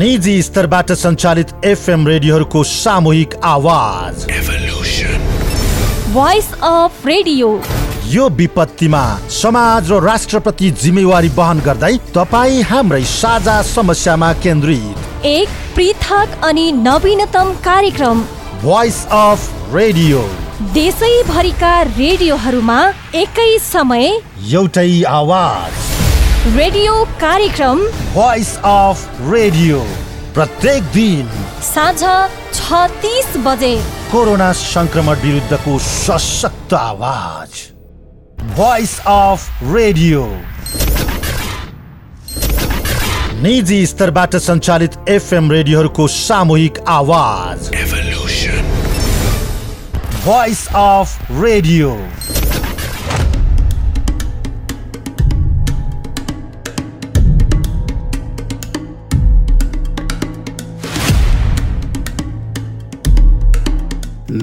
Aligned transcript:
निजी 0.00 0.42
स्तरबाट 0.42 0.90
सञ्चालित 0.92 1.50
एफएम 1.66 2.06
रेडियोहरूको 2.08 2.62
सामूहिक 2.64 3.34
आवाज। 3.44 4.24
भोइस 6.14 6.46
अफ 6.62 7.06
रेडियो 7.06 7.48
यो 8.06 8.28
विपत्तिमा 8.38 9.02
समाज 9.30 9.90
र 9.92 9.98
राष्ट्रप्रति 10.04 10.70
जिम्मेवारी 10.84 11.28
वहन 11.36 11.60
गर्दै 11.66 11.92
तपाईँ 12.14 12.62
हाम्रै 12.70 13.02
साझा 13.12 13.60
समस्यामा 13.66 14.32
केन्द्रित। 14.42 15.26
एक 15.26 15.48
पृथक 15.76 16.40
अनि 16.44 16.66
नवीनतम 16.78 17.52
कार्यक्रम। 17.60 18.22
भोइस 18.64 19.04
अफ 19.20 19.74
रेडियो 19.74 20.22
देशैभरिका 20.74 21.80
रेडियोहरूमा 21.82 22.80
एकै 23.16 23.52
समय 23.68 24.12
एउटै 24.52 25.02
आवाज। 25.12 25.88
रेडियो 26.42 26.92
कार्यक्रम। 27.20 27.80
भोइस 28.12 28.50
अफ 28.58 29.18
रेडियो 29.32 29.80
प्रत्येक 30.34 30.82
दिन 30.92 31.26
साँझ 31.62 32.00
छ 32.54 32.78
तिस 33.02 33.36
बजे। 33.46 33.74
कोरोना 34.12 34.50
संक्रमण 34.52 35.20
विरुद्धको 35.22 35.78
सशक्त 35.78 36.72
आवाज। 36.74 37.60
भोइस 38.56 38.98
अफ 39.06 39.62
रेडियो 39.74 40.24
निजी 43.42 43.84
स्तरबाट 43.86 44.36
सञ्चालित 44.38 44.98
एफएम 45.08 45.50
रेडियोहरूको 45.52 46.08
सामूहिक 46.08 46.78
आवाज। 46.88 47.68
भोइस 50.24 50.66
अफ 50.76 51.32
रेडियो 51.42 51.96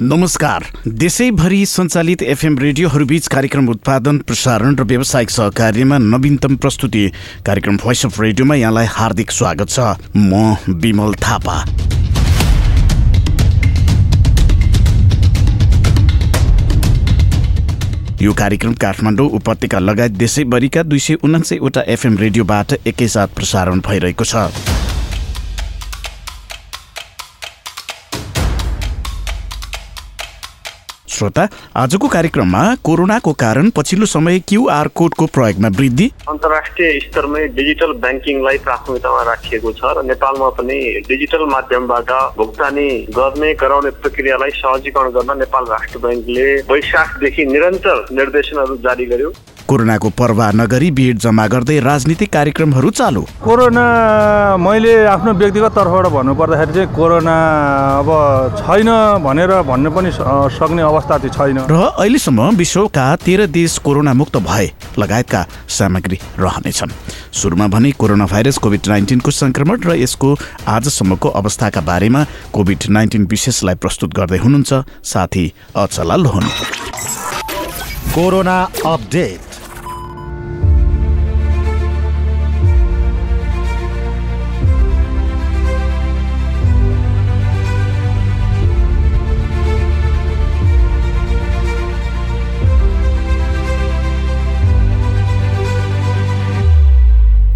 नमस्कार। 0.00 0.64
देशैभरि 0.88 1.64
सञ्चालित 1.66 2.22
एफएम 2.22 2.58
रेडियोहरूबीच 2.58 3.26
कार्यक्रम 3.28 3.68
उत्पादन 3.68 4.18
प्रसारण 4.18 4.76
र 4.76 4.82
व्यावसायिक 4.82 5.30
सहकार्यमा 5.30 5.98
नवीनतम 5.98 6.56
प्रस्तुति 6.56 7.06
कार्यक्रम 7.46 7.76
भोइस 7.76 8.04
अफ 8.06 8.20
रेडियोमा 8.20 8.54
यहाँलाई 8.54 8.86
हार्दिक 8.88 9.30
स्वागत 9.30 9.68
छ। 9.68 9.80
म 10.16 10.54
विमल 10.70 11.14
थापा। 11.16 11.56
यो 18.22 18.32
कार्यक्रम 18.34 18.74
काठमाडौँ 18.76 19.28
उपत्यका 19.30 19.78
लगायत 19.78 20.12
देशैभरिका 20.14 20.82
दुई 20.84 20.98
सय 20.98 21.14
उनासयवटा 21.24 21.82
एफएम 21.88 22.18
रेडियोबाट 22.18 22.72
एकैसाथ 22.86 23.34
प्रसारण 23.34 23.80
भइरहेको 23.80 24.24
छ। 24.24 24.77
श्रोता 31.08 31.48
आजको 31.76 32.08
कार्यक्रममा 32.08 32.62
कोरोनाको 32.84 33.32
कारण 33.32 33.70
पछिल्लो 33.76 34.06
समय 34.06 34.38
क्युआर 34.48 34.88
कोडको 34.94 35.26
प्रयोगमा 35.26 35.68
वृद्धि। 35.78 36.06
अन्तर्राष्ट्रिय 36.28 36.98
स्तरमै 37.00 37.46
डिजिटल 37.58 37.92
ब्याङ्किङलाई 38.04 38.58
प्राथमिकतामा 38.66 39.22
राखिएको 39.22 39.72
छ 39.72 39.94
र 39.96 40.04
नेपालमा 40.04 40.48
पनि 40.58 40.78
डिजिटल 41.08 41.44
माध्यमबाट 41.48 42.10
भुक्तानी 42.36 42.88
गर्ने 43.18 43.52
गराउने 43.54 43.90
प्रक्रियालाई 44.02 44.50
सहजीकरण 44.60 45.10
गर्न 45.10 45.38
नेपाल 45.38 45.64
राष्ट्र 45.66 45.98
ब्याङ्कले 45.98 46.48
वैशाखदेखि 46.72 47.44
निरन्तर 47.46 48.06
निर्देशनहरू 48.12 48.76
जारी 48.84 49.06
गर्यो। 49.06 49.32
कोरोनाको 49.68 50.08
पर्वाह 50.16 50.50
नगरी 50.56 50.90
भिड 50.96 51.18
जम्मा 51.20 51.46
गर्दै 51.52 51.78
राजनीतिक 51.84 52.32
कार्यक्रमहरू 52.32 52.90
चालु। 52.90 53.22
कोरोना 53.44 53.84
मैले 54.56 54.94
आफ्नो 55.06 55.32
व्यक्तिगत 55.40 55.72
तर्फबाट 55.76 56.06
भन्नुपर्दाखेरि 56.08 56.72
चाहिँ 56.72 56.88
कोरोना 56.96 57.36
अब 58.00 58.08
छैन 58.58 58.88
भनेर 59.20 59.52
भन्नु 59.68 59.90
पनि 59.92 60.10
सक्ने 60.56 60.82
अवस्था 60.82 61.18
चाहिँ 61.18 61.34
छैन। 61.36 61.58
र 61.68 61.76
अहिलेसम्म 62.00 62.48
विश्वका 62.56 63.04
तेह्र 63.20 63.46
देश 63.52 63.78
कोरोना 63.84 64.12
मुक्त 64.16 64.36
भए 64.40 64.66
लगायतका 64.98 65.40
सामग्री 65.68 66.18
रहनेछन्। 66.40 66.92
सुरुमा 67.36 67.66
भने 67.68 67.90
कोरोना 68.00 68.24
भाइरस 68.24 68.58
कोभिड 68.64 68.88
नाइन्टिनको 68.88 69.30
सङ्क्रमण 69.30 69.76
र 69.84 70.00
यसको 70.00 70.28
आजसम्मको 70.66 71.28
अवस्थाका 71.40 71.80
बारेमा 71.84 72.24
कोभिड 72.56 72.88
नाइन्टिन 72.88 73.28
विशेषलाई 73.28 73.76
प्रस्तुत 73.84 74.16
गर्दै 74.16 74.38
हुनुहुन्छ 74.38 74.72
साथी 75.04 75.44
अचला 75.76 76.16
लोहन। 76.16 76.44
Corona 78.16 78.56
update. 78.86 79.47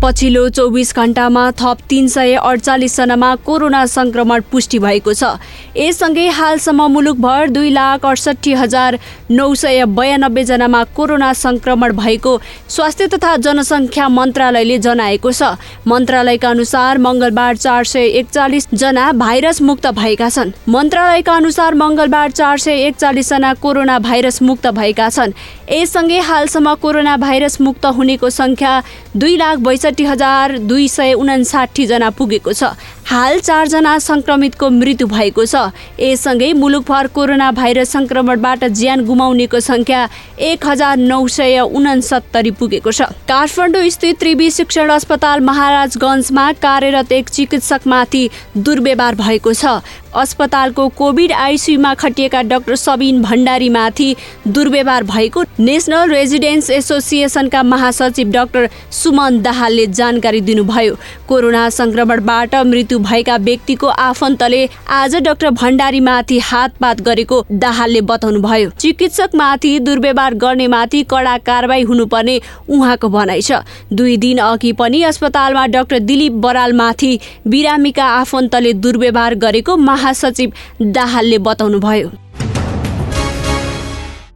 पछिल्लो 0.03 0.49
चौबिस 0.49 0.95
घण्टामा 0.97 1.51
थप 1.59 1.79
तिन 1.91 2.07
सय 2.11 2.35
अडचालिसजनामा 2.35 3.35
कोरोना 3.47 3.85
सङ्क्रमण 3.87 4.41
पुष्टि 4.51 4.79
भएको 4.83 5.13
छ। 5.15 5.25
यससँगै 5.79 6.27
हालसम्म 6.39 6.87
मुलुकभर 6.93 7.49
दुई 7.49 7.71
लाख 7.71 8.07
अडसट्ठी 8.07 8.53
हजार 8.53 8.99
नौ 9.31 9.47
सय 9.55 9.85
बयानब्बेजनामा 9.99 10.83
कोरोना 10.97 11.33
सङ्क्रमण 11.33 11.93
भएको 11.97 12.33
स्वास्थ्य 12.69 13.07
तथा 13.15 13.37
जनसङ्ख्या 13.47 14.09
मन्त्रालयले 14.09 14.79
जनाएको 14.79 15.33
छ। 15.33 15.55
मन्त्रालयका 15.87 16.51
अनुसार 16.51 16.99
मङ्गलबार 16.99 17.57
चार 17.57 17.85
सय 17.85 18.11
एकचालिसजना 18.19 19.07
भाइरस 19.23 19.63
मुक्त 19.63 19.87
भएका 20.03 20.29
छन्। 20.31 20.53
मन्त्रालयका 20.69 21.37
अनुसार 21.37 21.75
मङ्गलबार 21.85 22.31
चार 22.33 22.59
सय 22.59 22.87
एकचालिसजना 22.89 23.55
कोरोना 23.63 23.99
भाइरस 24.11 24.43
मुक्त 24.43 24.67
भएका 24.83 25.09
छन्। 25.11 25.39
यससँगै 25.71 26.19
हालसम्म 26.21 26.75
कोरोना 26.83 27.17
भाइरस 27.17 27.61
मुक्त 27.61 27.87
हुनेको 27.97 28.31
सङ्ख्या 28.33 28.73
दुई 29.17 29.37
लाख 29.37 29.59
बैसठी 29.63 29.91
हजार 30.01 30.59
दुई 30.59 30.89
सय 30.89 31.13
उनासाठीजना 31.13 32.11
पुगेको 32.11 32.53
छ। 32.53 32.65
हाल 33.07 33.39
चारजना 33.41 33.99
सङ्क्रमितको 33.99 34.69
मृत्यु 34.71 35.07
भएको 35.07 35.45
छ। 35.45 35.71
यससँगै 36.01 36.53
मुलुकभर 36.55 37.07
कोरोना 37.15 37.51
भाइरस 37.53 37.91
सङ्क्रमणबाट 37.93 38.65
ज्यान 38.73 39.05
गुमाउनेको 39.05 39.61
सङ्ख्या 39.61 40.09
एक 40.41 40.67
हजार 40.67 40.97
नौ 40.99 41.27
सय 41.29 41.59
उनासत्तरी 41.61 42.51
पुगेको 42.61 42.93
छ। 42.93 43.03
काठमाडौँ 43.29 43.89
स्थित 43.91 44.19
त्रिवी 44.21 44.51
शिक्षण 44.51 44.89
अस्पताल 44.91 45.41
महाराजगञ्जमा 45.41 46.53
कार्यरत 46.63 47.13
एक 47.13 47.29
चिकित्सकमाथि 47.29 48.29
दुर्व्यवहार 48.57 49.15
भएको 49.15 49.53
छ। 49.53 49.83
अस्पतालको 50.13 50.89
कोभिड 50.89 51.33
आइसियुमा 51.33 51.93
खटिएका 51.95 52.41
डाक्टर 52.45 52.77
सबिन 52.77 53.21
भण्डारीमाथि 53.23 54.09
दुर्व्यवहार 54.47 55.03
भएको 55.05 55.43
नेसनल 55.59 56.11
रेजिडेन्स 56.11 56.69
एसोसिएसनका 56.71 57.63
महासचिव 57.63 58.31
डाक्टर 58.31 58.69
सुमन 58.93 59.41
दाहालले 59.43 59.87
जानकारी 59.91 60.41
दिनुभयो। 60.41 60.95
कोरोना 61.29 61.69
सङ्क्रमणबाट 61.71 62.55
मृत्यु 62.55 62.92
भएका 62.99 63.37
व्यक्तिको 63.39 63.87
आफन्तले 63.87 64.69
आज 64.91 65.17
डाक्टर 65.17 65.51
भण्डारीमाथि 65.53 66.39
हातपात 66.41 67.01
गरेको 67.01 67.43
दाहालले 67.53 68.01
बताउनुभयो। 68.03 68.71
चिकित्सकमाथि 68.79 69.79
दुर्व्यवहार 69.81 70.35
गर्नेमाथि 70.35 71.03
कडा 71.11 71.37
कारवाही 71.39 71.83
हुनुपर्ने 71.83 72.41
उहाँको 72.69 73.09
भनाइ 73.09 73.43
छ। 73.43 73.53
दुई 73.93 74.17
दिन 74.17 74.39
अघि 74.41 74.73
पनि 74.73 75.03
अस्पतालमा 75.03 75.67
डाक्टर 75.69 75.99
दिलीप 76.01 76.33
बरालमाथि 76.43 77.19
बिरामीका 77.47 78.05
आफन्तले 78.05 78.73
दुर्व्यवहार 78.75 79.35
गरेको 79.37 79.77
महासचिव 79.79 80.53
दाहालले 80.83 81.39
बताउनुभयो। 81.41 82.11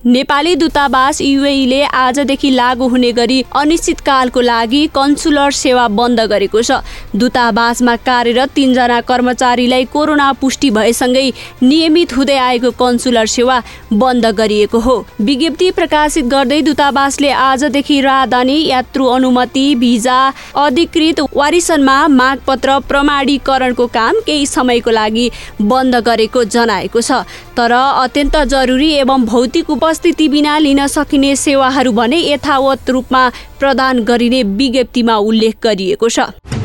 नेपाली 0.06 0.54
दूतावास 0.54 1.20
युएईले 1.20 1.82
आजदेखि 1.82 2.50
लागू 2.50 2.88
हुने 2.88 3.10
गरी 3.12 3.40
अनिश्चितकालको 3.56 4.40
लागि 4.40 4.86
कन्सुलर 4.94 5.50
सेवा 5.52 5.86
बन्द 5.90 6.20
गरेको 6.30 6.62
छ। 6.62 6.78
दूतावासमा 7.16 7.94
कार्यरत 8.06 8.50
तीनजना 8.56 9.00
कर्मचारीलाई 9.08 9.84
कोरोना 9.92 10.30
पुष्टि 10.40 10.70
भएसँगै 10.70 11.30
नियमित 11.62 12.16
हुँदै 12.16 12.36
आएको 12.38 12.70
कन्सुलर 12.78 13.26
सेवा 13.26 13.60
बन्द 13.92 14.26
गरिएको 14.38 14.78
हो। 14.78 14.96
विज्ञप्ति 15.20 15.70
प्रकाशित 15.70 16.24
गर्दै 16.26 16.60
दूतावासले 16.62 17.30
आजदेखि 17.30 18.00
राजधानी 18.00 18.58
यात्रु 18.66 19.06
अनुमति 19.08 19.74
भिजा 19.76 20.18
अधिकृत 20.56 21.20
वारिसनमा 21.36 21.96
मागपत्र 22.10 22.78
प्रमाणीकरणको 22.88 23.86
काम 23.88 24.20
केही 24.26 24.46
समयको 24.46 24.90
लागि 24.90 25.30
बन्द 25.62 25.96
गरेको 26.06 26.44
जनाएको 26.46 27.00
छ। 27.00 27.22
तर 27.56 27.72
अत्यन्त 27.72 28.36
जरुरी 28.46 28.90
एवं 28.94 29.24
भौतिक 29.26 29.70
उपस्थिति 29.70 30.28
बिना 30.28 30.58
लिन 30.58 30.86
सकिने 30.88 31.34
सेवाहरू 31.36 31.92
भने 31.92 32.20
यथावत 32.22 32.90
रूपमा 32.90 33.28
प्रदान 33.60 34.04
गरिने 34.04 34.42
विज्ञप्तिमा 34.58 35.16
उल्लेख 35.28 35.56
गरिएको 35.62 36.08
छ। 36.08 36.55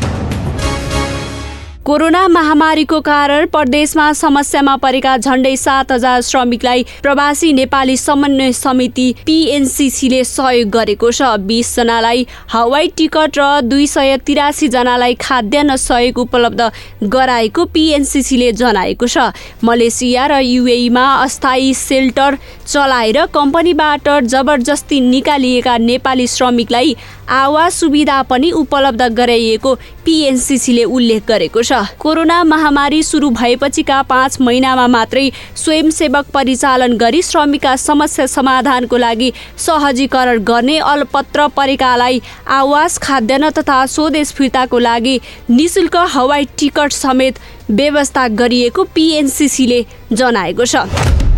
कोरोना 1.86 2.28
महामारीको 2.28 3.00
कारण 3.02 3.46
प्रदेशमा 3.50 4.12
समस्यामा 4.14 4.76
परेका 4.82 5.16
झण्डै 5.18 5.56
सात 5.58 5.92
हजार 5.92 6.20
श्रमिकलाई 6.22 6.84
प्रवासी 7.04 7.52
नेपाली 7.54 7.96
समन्वय 7.98 8.52
समिति 8.54 9.08
पिएनसिसीले 9.26 10.24
सहयोग 10.24 10.70
गरेको 10.70 11.10
छ। 11.12 11.22
बिसजनालाई 11.42 12.26
हवाई 12.54 12.88
टिकट 12.98 13.38
र 13.38 13.48
दुई 13.66 13.88
सय 13.88 14.18
तिरासी 14.28 14.68
जनालाई 14.70 15.16
खाद्यान्न 15.20 15.76
सहयोग 15.82 16.20
उपलब्ध 16.20 16.62
गराएको 17.10 17.66
पिएनसिसीले 17.74 18.52
जनाएको 18.62 19.08
छ। 19.08 19.34
मलेसिया 19.66 20.28
र 20.28 20.40
युएईमा 20.46 21.06
अस्थायी 21.16 21.74
सेल्टर 21.74 22.38
चलाएर 22.72 23.26
कम्पनीबाट 23.34 24.10
जबरजस्ती 24.24 25.00
निकालिएका 25.02 25.78
नेपाली 25.78 26.28
श्रमिकलाई 26.28 26.96
आवास 27.30 27.76
सुविधा 27.76 28.22
पनि 28.24 28.52
उपलब्ध 28.52 29.02
गराइएको 29.14 29.74
पिएनसिसीले 30.06 30.84
उल्लेख 30.86 31.26
गरेको 31.28 31.62
छ। 31.62 31.74
कोरोना 32.00 32.44
महामारी 32.44 33.02
सुरु 33.04 33.30
भएपछिका 33.32 34.02
पाँच 34.04 34.40
महिनामा 34.42 34.88
मात्रै 34.88 35.30
स्वयंसेवक 35.56 36.30
परिचालन 36.34 36.96
गरी 36.98 37.22
श्रमिकका 37.22 37.76
समस्या 37.78 38.26
समाधानको 38.28 38.98
लागि 38.98 39.32
सहजीकरण 39.58 40.44
गर्ने 40.44 40.78
अलपत्र 40.94 41.48
परेकालाई 41.58 42.22
आवास 42.60 42.98
खाद्यान्न 42.98 43.50
तथा 43.58 43.86
स्वदेश 43.88 44.32
फिर्ताको 44.38 44.80
लागि 44.80 45.20
निशुल्क 45.50 45.98
हवाई 46.14 46.48
टिकट 46.60 46.92
समेत 46.94 47.40
व्यवस्था 47.72 48.28
गरिएको 48.40 48.84
पिएनसिसीले 48.96 49.86
जनाएको 50.14 50.66
छ। 50.66 51.31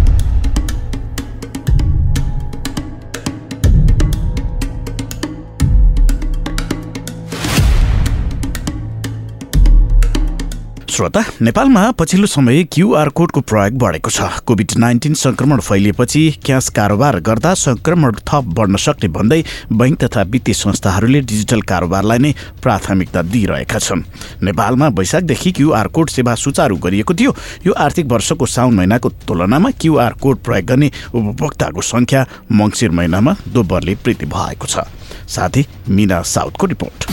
श्रोता 10.93 11.21
नेपालमा 11.41 11.81
पछिल्लो 11.91 12.27
समय 12.27 12.63
क्युआर 12.63 13.09
कोडको 13.09 13.41
प्रयोग 13.41 13.77
बढेको 13.81 14.09
छ। 14.09 14.21
कोभिड 14.45 14.71
नाइन्टिन 14.77 15.13
संक्रमण 15.17 15.59
फैलिएपछि 15.59 16.21
क्यास 16.45 16.67
कारोबार 16.69 17.19
गर्दा 17.19 17.53
संक्रमण 17.57 18.15
थप 18.21 18.51
बढ्न 18.53 18.77
सक्ने 18.77 19.09
भन्दै 19.09 19.41
बैंक 19.73 19.97
तथा 20.03 20.21
वित्तीय 20.29 20.53
संस्थाहरूले 20.53 21.21
डिजिटल 21.23 21.61
कारोबारलाई 21.63 22.19
नै 22.19 22.33
प्राथमिकता 22.61 23.21
दिइरहेका 23.25 23.79
छन्। 23.79 24.03
नेपालमा 24.43 24.87
वैशाखदेखि 24.93 25.51
क्युआर 25.51 25.87
कोड 25.89 26.09
सेवा 26.09 26.35
सुचारू 26.35 26.77
गरिएको 26.77 27.13
थियो। 27.13 27.35
यो 27.65 27.73
आर्थिक 27.73 28.05
वर्षको 28.13 28.45
साउन 28.45 28.73
महिनाको 28.75 29.09
तुलनामा 29.25 29.71
क्युआर 29.81 30.13
कोड 30.21 30.45
प्रयोग 30.45 30.65
गर्ने 30.67 30.91
उपभोक्ताको 31.09 31.81
संख्या 31.81 32.25
मङ्सिर 32.53 32.91
महिनामा 32.91 33.35
दोब्बरले 33.49 33.93
वृद्धि 34.05 34.25
भएको 34.27 34.67
छ। 34.67 34.85
साथै 35.25 35.65
मिना 35.89 36.21
साउथको 36.21 36.67
report. 36.67 37.11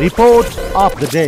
Report 0.00 0.58
of 0.76 1.00
the 1.00 1.12
day. 1.12 1.26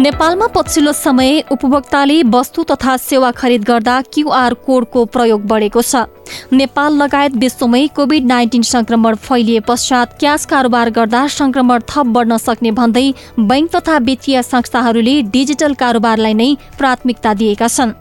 नेपालमा 0.00 0.46
पछिल्लो 0.46 0.92
समय 0.92 1.40
उपभोक्ताले 1.52 2.22
वस्तु 2.32 2.62
तथा 2.64 2.96
सेवा 2.96 3.30
खरिद 3.30 3.64
गर्दा 3.64 4.00
क्युआर 4.14 4.54
कोडको 4.66 5.04
प्रयोग 5.06 5.42
बढेको 5.46 5.82
छ। 5.82 5.96
नेपाल 6.52 6.96
लगायत 6.96 7.36
विश्वमै 7.36 7.86
कोभिड 7.96 8.26
नाइन्टिन 8.26 8.62
संक्रमण 8.64 9.14
फैलिए 9.20 9.60
पश्चात 9.68 10.16
क्यास 10.20 10.46
कारोबार 10.46 10.90
गर्दा 10.90 11.26
संक्रमण 11.30 11.80
थप 11.88 12.06
बढ्न 12.08 12.36
सक्ने 12.38 12.70
भन्दै 12.72 13.06
बैंक 13.40 13.70
तथा 13.76 13.96
वित्तीय 14.00 14.42
संस्थाहरूले 14.44 15.20
डिजिटल 15.30 15.74
कारोबारलाई 15.76 16.34
नै 16.34 16.54
प्राथमिकता 16.78 17.34
दिएका 17.34 17.68
छन्। 17.68 17.92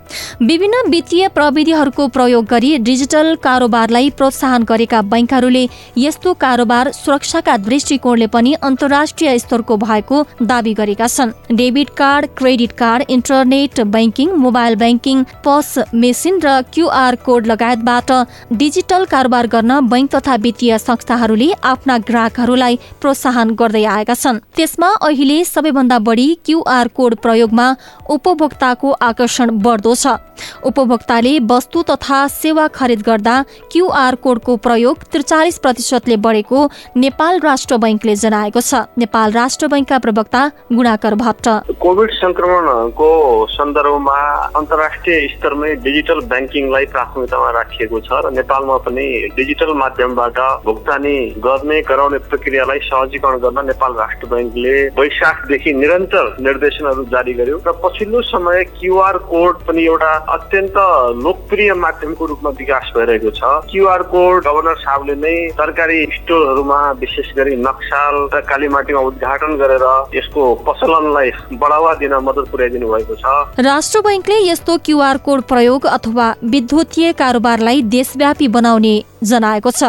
विभिन्न 0.42 0.90
वित्तीय 0.90 1.28
प्रविधिहरूको 1.30 2.08
प्रयोग 2.10 2.46
गरी 2.46 2.78
डिजिटल 2.80 3.36
कारोबारलाई 3.44 4.10
प्रोत्साहन 4.18 4.64
गरेका 4.64 5.02
बैंकहरूले 5.10 5.68
यस्तो 5.98 6.34
कारोबार 6.42 6.92
सुरक्षाका 6.94 7.58
दृष्टिकोणले 7.60 8.28
पनि 8.28 8.54
अन्तर्राष्ट्रिय 8.62 9.38
स्तरको 9.40 9.78
भएको 9.78 10.24
दावी 10.44 10.74
गरेका 10.74 11.08
छन्। 11.08 11.32
Debit 11.56 11.90
card 11.98 12.28
credit 12.38 12.72
card 12.80 13.04
internet 13.10 13.82
banking 13.88 14.32
mobile 14.40 14.76
banking 14.76 15.24
POS 15.46 15.74
machine 15.96 16.40
र 16.44 16.62
क्युआर 16.74 17.16
कोड 17.26 17.48
लगायतबाट 17.48 18.12
डिजिटल 18.54 19.06
कारोबार 19.06 19.48
गर्न 19.48 19.80
बैंक 19.90 20.10
तथा 20.16 20.36
वित्तीय 20.36 20.78
संस्थाहरूले 20.80 21.52
आफ्ना 21.64 21.98
ग्राहकहरूलाई 22.10 22.80
प्रोत्साहन 23.02 23.50
गर्दै 23.56 23.84
आएका 23.86 24.14
छन्। 24.14 24.40
त्यसमा 24.56 24.90
अहिले 25.02 25.44
सबैभन्दा 25.46 26.00
बढी 26.00 26.28
क्युआर 26.46 26.88
कोड 26.88 27.16
प्रयोगमा 27.24 27.68
उपभोक्ताको 28.10 28.92
आकर्षण 28.92 29.58
बढ्दो 29.60 29.96
छ। 29.96 30.18
उपभोक्ताले 30.66 31.34
वस्तु 31.46 31.82
तथा 31.90 32.20
सेवा 32.30 32.68
खरिद 32.70 33.02
गर्दा 33.02 33.36
क्युआर 33.72 34.16
कोडको 34.24 34.56
प्रयोग 34.58 35.04
त्रिचालिस 35.12 35.58
प्रतिशतले 35.60 36.18
बढेको 36.18 36.60
नेपाल 36.98 37.40
राष्ट्र 37.40 37.78
बैङ्कले 37.78 38.16
जनाएको 38.16 38.62
छ। 38.62 38.74
नेपाल 38.98 39.32
राष्ट्र 39.32 39.68
बैङ्कका 39.68 39.98
प्रवक्ता 40.00 40.42
गुणाकर 40.72 41.16
भट्ट। 41.16 41.48
कोभिड 41.80 42.12
संक्रमणको 42.14 43.10
सन्दर्भमा 43.52 44.18
अन्तर्राष्ट्रिय 44.60 45.28
स्तरमै 45.36 45.76
डिजिटल 45.84 46.20
ब्याङ्किङलाई 46.32 46.86
प्राथमिकतामा 46.94 47.50
राखिएको 47.52 48.00
छ। 48.00 48.09
र 48.12 48.30
नेपालमा 48.34 48.78
पनि 48.86 49.08
डिजिटल 49.36 49.74
माध्यमबाट 49.78 50.40
भुक्तानी 50.66 51.18
गर्ने 51.46 51.82
गराउने 51.90 52.18
प्रक्रियालाई 52.30 52.80
सहजीकरण 52.86 53.38
गर्न 53.40 53.66
नेपाल 53.66 53.94
राष्ट्र 53.96 54.28
बैङ्कले 54.34 54.76
वैशाखदेखि 55.00 55.74
निरन्तर 55.74 56.26
निर्देशनहरू 56.42 57.04
जारी 57.14 57.34
गर्यो 57.34 57.58
र 57.68 57.72
पछिल्लो 57.84 58.22
समय 58.30 58.64
क्युआर 58.80 59.18
कोड 59.30 59.62
पनि 59.68 59.86
एउटा 59.86 60.12
अत्यन्त 60.36 60.78
लोकप्रिय 61.24 61.74
माध्यमको 61.84 62.26
रूपमा 62.26 62.50
विकास 62.60 62.92
भइरहेको 62.96 63.32
छ। 63.32 63.42
क्युआर 63.72 64.02
कोड 64.14 64.44
गभर्नर 64.48 64.76
साहबले 64.80 65.16
नै 65.24 65.36
सरकारी 65.60 66.00
स्टोरहरूमा 66.16 66.80
विशेष 67.00 67.34
गरी 67.38 67.56
नक्साल 67.60 68.16
र 68.34 68.42
कालीमाटीमा 68.50 69.02
उद्घाटन 69.10 69.56
गरेर 69.62 69.86
यसको 70.16 70.44
प्रचलनलाई 70.66 71.32
बढावा 71.62 71.94
दिन 72.02 72.14
मद्दत 72.28 72.52
पुर्याइदिनु 72.52 72.92
भएको 72.94 73.16
छ। 73.16 73.64
राष्ट्र 73.70 74.02
बैङ्कले 74.02 74.38
यस्तो 74.42 74.78
क्युआर 74.86 75.18
कोड 75.26 75.42
प्रयोग 75.50 75.86
अथवा 75.88 76.28
विद्युतीय 76.50 77.12
कारोबारलाई 77.20 77.82
देशव्यापी 77.90 78.48
बनाउने 78.48 78.94
जनाएको 79.24 79.72
छ। 79.72 79.84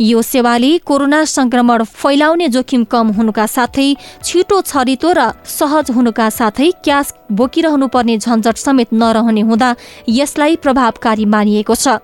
यो 0.00 0.22
सेवाले 0.22 0.70
कोरोना 0.86 1.24
संक्रमण 1.26 1.84
फैलाउने 1.84 2.48
जोखिम 2.48 2.84
कम 2.84 3.08
हुनुका 3.12 3.46
साथै 3.46 3.88
छिटो 4.24 4.60
छरितो 4.62 5.12
र 5.12 5.30
सहज 5.44 5.90
हुनुका 5.90 6.28
साथै 6.30 6.70
क्यास 6.84 7.14
बोकिरहनु 7.32 7.86
पर्ने 7.88 8.16
झन्झट 8.18 8.56
समेत 8.56 8.92
नरहने 8.92 9.40
हुँदा 9.42 9.74
यसलाई 10.08 10.56
प्रभावकारी 10.56 11.24
मानिएको 11.26 11.74
छ। 11.74 11.98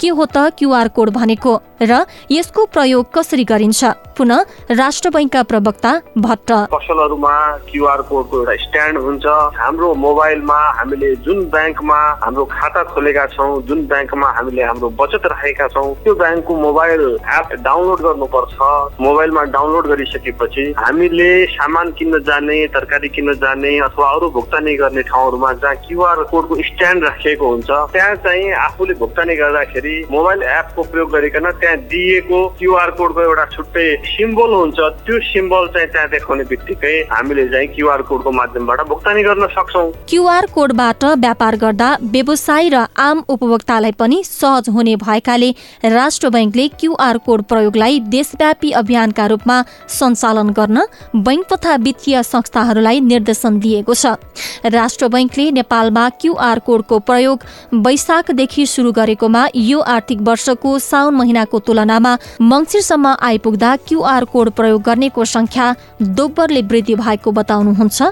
के 0.00 0.08
हो 0.08 0.24
त 0.26 0.50
क्युआर 0.58 0.88
कोड 0.96 1.10
भनेको 1.10 1.52
र 1.82 2.04
यसको 2.30 2.64
प्रयोग 2.72 3.06
कसरी 3.14 3.44
गरिन्छ? 3.44 3.84
पुनः 4.16 4.44
राष्ट्र 4.70 5.10
बैङ्कका 5.10 5.42
प्रवक्ता 5.50 5.92
भट्ट। 6.18 6.50
पसलहरूमा 6.72 7.34
क्युआर 7.70 8.00
कोडको 8.08 8.38
एउटा 8.38 8.54
स्ट्यान्ड 8.64 8.98
हुन्छ। 8.98 9.26
हाम्रो 9.58 9.88
मोबाइलमा 10.04 10.58
हामीले 10.78 11.14
जुन 11.26 11.38
ब्याङ्कमा 11.50 11.98
हाम्रो 12.22 12.44
खाता 12.52 12.82
खोलेका 12.92 13.26
छौँ 13.34 13.62
जुन 13.66 13.86
ब्याङ्कमा 13.90 14.28
हामीले 14.36 14.62
हाम्रो 14.62 14.88
बचत 15.00 15.26
राखेका 15.32 15.68
छौँ 15.74 15.94
त्यो 16.04 16.14
ब्याङ्कको 16.14 16.54
मोबाइल 16.54 17.02
एप 17.38 17.48
डाउनलोड 17.66 18.00
गर्नुपर्छ। 18.06 18.54
मोबाइलमा 19.00 19.42
डाउनलोड 19.56 19.86
गरिसकेपछि 19.92 20.64
हामीले 20.78 21.30
सामान 21.56 21.90
किन्न 21.98 22.22
जाने 22.22 22.66
तरकारी 22.74 23.08
किन्न 23.16 23.34
जाने 23.42 23.78
अथवा 23.90 24.10
अरू 24.12 24.30
भुक्तानी 24.38 24.76
गर्ने 24.76 25.02
ठाउँहरूमा 25.10 25.52
जहाँ 25.52 25.74
क्युआर 25.88 26.22
कोडको 26.30 26.62
स्ट्यान्ड 26.70 27.04
राखिएको 27.04 27.48
हुन्छ 27.48 27.70
त्यहाँ 27.92 28.14
चाहिँ 28.22 28.52
आफूले 28.70 28.94
भुक्तानी 29.02 29.36
गर्दाखेरि 29.62 30.06
मोबाइल 30.10 30.42
एपको 30.42 30.82
प्रयोग 30.82 31.10
गरिकन 31.12 31.50
त्यहाँ 31.60 31.76
दिएको 31.86 32.38
क्युआर 32.58 32.90
कोडको 32.98 33.20
एउटा 33.22 33.44
छुट्टै 33.54 33.86
सिम्बल 34.06 34.50
हुन्छ। 34.52 34.78
त्यो 35.06 35.18
सिम्बल 35.22 35.66
चाहिँ 35.74 35.88
त्यहाँ 35.88 36.08
देखाउने 36.10 36.44
बित्तिकै 36.50 36.94
हामीले 37.10 37.46
चाहिँ 37.48 37.68
क्युआर 37.74 38.02
कोडको 38.02 38.30
माध्यमबाट 38.32 38.80
भुक्तानी 38.90 39.22
गर्न 39.22 39.46
सक्छौँ। 39.54 39.86
क्युआर 40.10 40.46
कोडबाट 40.54 41.04
व्यापार 41.22 41.56
गर्दा 41.56 41.88
व्यवसाय 42.02 42.68
र 42.74 42.86
आम 42.98 43.22
उपभोक्तालाई 43.28 43.92
पनि 43.98 44.22
सहज 44.26 44.68
हुने 44.74 44.96
भएकाले 44.98 45.50
राष्ट्र 45.86 46.28
बैङ्कले 46.34 46.66
क्युआर 46.80 47.16
कोड 47.22 47.42
प्रयोगलाई 47.46 48.00
देशव्यापी 48.10 48.70
अभियानका 48.82 49.26
रूपमा 49.26 49.56
सञ्चालन 49.88 50.50
गर्न 50.58 50.78
बैङ्क 51.22 51.46
तथा 51.52 51.74
वित्तीय 51.86 52.22
संस्थाहरूलाई 52.24 53.00
निर्देशन 53.02 53.58
दिएको 53.60 53.94
छ। 53.94 54.18
राष्ट्र 54.66 55.08
बैङ्कले 55.08 55.50
नेपालमा 55.52 56.08
क्युआर 56.20 56.58
कोडको 56.66 56.98
प्रयोग 57.06 57.38
वैशाखदेखि 57.86 58.66
सुरु 58.66 58.92
गरेकोमा 58.92 59.42
यो 59.54 59.80
आर्थिक 59.80 60.20
वर्षको 60.20 60.78
साउन 60.78 61.14
महिनाको 61.14 61.58
तुलनामा 61.60 62.16
मङ्सिरसम्म 62.42 63.14
आइपुग्दा 63.22 63.74
क्युआर 63.88 64.24
कोड 64.32 64.50
प्रयोग 64.52 64.82
गर्नेको 64.82 65.24
संख्या 65.24 65.66
दोब्बरले 66.02 66.62
वृद्धि 66.62 66.94
भएको 66.94 67.30
बताउनुहुन्छ। 67.32 68.02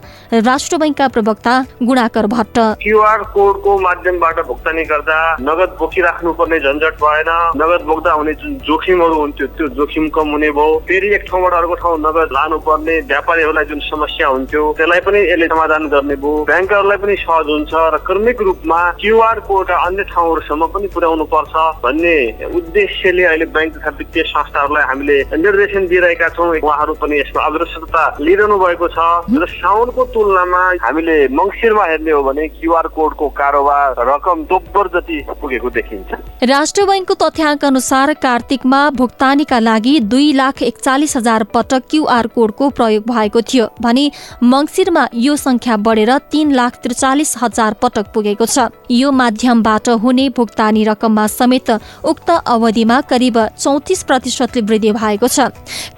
राष्ट्र 0.47 0.77
बैङ्कका 0.77 1.09
प्रवक्ता 1.09 1.55
गुणाकर 1.83 2.27
भट्ट। 2.27 2.59
क्युआर 2.83 3.23
कोडको 3.35 3.79
माध्यमबाट 3.81 4.41
भुक्तानी 4.47 4.85
गर्दा 4.85 5.19
नगद 5.41 5.77
बोकिराख्नु 5.81 6.33
पर्ने 6.33 6.59
झन्झट 6.61 6.95
भएन। 7.03 7.31
नगद 7.57 7.85
बोक्दा 7.87 8.13
हुने 8.13 8.33
जुन 8.41 8.55
जोखिमहरू 8.67 9.15
हुन्थ्यो 9.15 9.47
त्यो 9.57 9.69
जोखिम 9.79 10.09
कम 10.15 10.29
हुने 10.31 10.51
भयो। 10.51 10.79
फेरि 10.89 11.15
एक 11.15 11.25
ठाउँबाट 11.31 11.53
अर्को 11.53 11.75
ठाउँ 11.83 11.99
नगद 12.01 12.29
लानुपर्ने 12.33 12.99
व्यापारीहरूलाई 13.11 13.65
जुन 13.65 13.81
समस्या 13.89 14.29
हुन्थ्यो 14.29 14.63
त्यसलाई 14.77 15.01
पनि 15.07 15.21
यसले 15.31 15.47
समाधान 15.49 15.89
गर्ने 15.89 16.17
भयो। 16.17 16.45
ब्याङ्कहरूलाई 16.51 16.99
पनि 17.03 17.17
सहज 17.25 17.47
हुन्छ 17.51 17.73
र 17.75 17.97
क्रमिक 18.07 18.43
रूपमा 18.43 18.81
क्युआर 19.01 19.41
कोड 19.49 19.71
अन्य 19.71 20.03
ठाउँहरूसम्म 20.13 20.67
पनि 20.75 20.87
पुर्याउनु 20.95 21.25
पर्छ 21.33 21.55
भन्ने 21.85 22.17
उद्देश्यले 22.59 23.25
अहिले 23.25 23.47
ब्याङ्क 23.55 23.77
तथा 23.77 23.91
वित्तीय 23.99 24.23
संस्थाहरूलाई 24.31 24.85
हामीले 24.91 25.17
निर्देशन 25.37 25.87
दिइरहेका 25.87 26.29
छौँ। 26.37 26.49
उहाँहरू 26.61 26.95
पनि 27.03 27.19
यसमा 27.21 27.45
अग्रसरता 27.47 28.03
लिइरहनु 28.21 28.57
भएको 28.59 28.89
छ 28.89 28.99
र 29.33 29.47
साउनको 29.51 30.05
तुलनामा 30.15 30.63
हामीले 30.85 31.17
मङ्सिरमा 31.41 31.85
हेर्ने 31.91 32.11
हो 32.11 32.23
भने 32.23 32.49
क्युआर 32.59 32.87
कोडको 32.97 33.29
कारोबार 33.41 33.95
रकम 34.11 34.45
दोब्बर 34.51 34.89
जति 34.95 35.19
पुगेको 35.41 35.71
देखिन्छ। 35.71 36.11
राष्ट्र 36.51 36.85
बैङ्कको 36.91 37.15
तथ्याङ्क 37.23 37.65
अनुसार 37.65 38.15
कार्तिकमा 38.23 38.81
भुक्तानीका 39.01 39.59
लागि 39.61 39.95
दुई 40.11 40.33
लाख 40.33 40.63
एकचालिस 40.63 41.17
हजार 41.17 41.45
पटक 41.55 41.83
क्युआर 41.91 42.27
कोडको 42.35 42.69
प्रयोग 42.79 43.05
भएको 43.11 43.41
थियो। 43.43 43.67
भने 43.83 44.05
मङ्सिरमा 44.45 45.07
यो 45.15 45.37
संख्या 45.39 45.77
बढेर 45.87 46.17
तीन 46.33 46.53
लाख 46.53 46.77
त्रिचालिस 46.83 47.35
हजार 47.43 47.75
पटक 47.83 48.13
पुगेको 48.15 48.47
छ। 48.47 48.69
यो 48.91 49.11
माध्यमबाट 49.13 49.89
हुने 50.03 50.29
भुक्तानी 50.37 50.85
रकममा 50.85 51.20
समेत 51.29 51.71
उक्त 52.05 52.31
अवधिमा 52.31 53.01
करिब 53.03 53.39
चौतिस 53.49 54.03
प्रतिशतले 54.03 54.63
वृद्धि 54.63 54.93
भएको 54.93 55.29
छ। 55.29 55.49